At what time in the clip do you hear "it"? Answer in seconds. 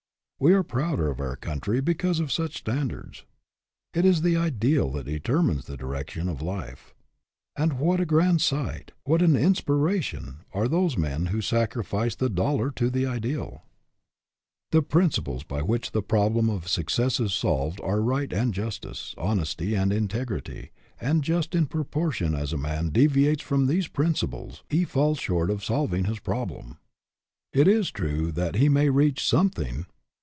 3.93-4.05, 27.53-27.67